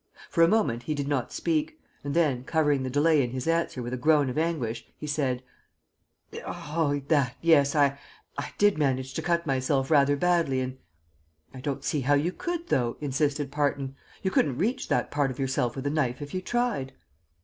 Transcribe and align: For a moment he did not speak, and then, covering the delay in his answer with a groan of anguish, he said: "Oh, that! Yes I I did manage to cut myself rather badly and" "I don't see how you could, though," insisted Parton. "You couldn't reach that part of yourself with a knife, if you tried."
For 0.31 0.41
a 0.43 0.47
moment 0.47 0.81
he 0.81 0.95
did 0.95 1.07
not 1.07 1.31
speak, 1.31 1.79
and 2.03 2.15
then, 2.15 2.43
covering 2.43 2.81
the 2.81 2.89
delay 2.89 3.21
in 3.21 3.29
his 3.29 3.47
answer 3.47 3.83
with 3.83 3.93
a 3.93 3.97
groan 3.97 4.31
of 4.31 4.37
anguish, 4.39 4.83
he 4.97 5.05
said: 5.05 5.43
"Oh, 6.43 7.03
that! 7.09 7.35
Yes 7.39 7.75
I 7.75 7.99
I 8.35 8.51
did 8.57 8.79
manage 8.79 9.13
to 9.13 9.21
cut 9.21 9.45
myself 9.45 9.91
rather 9.91 10.15
badly 10.15 10.59
and" 10.59 10.79
"I 11.53 11.61
don't 11.61 11.83
see 11.83 12.01
how 12.01 12.15
you 12.15 12.31
could, 12.31 12.69
though," 12.69 12.97
insisted 12.99 13.51
Parton. 13.51 13.95
"You 14.23 14.31
couldn't 14.31 14.57
reach 14.57 14.87
that 14.89 15.11
part 15.11 15.29
of 15.29 15.37
yourself 15.37 15.75
with 15.75 15.85
a 15.85 15.91
knife, 15.91 16.19
if 16.19 16.33
you 16.33 16.41
tried." 16.41 16.93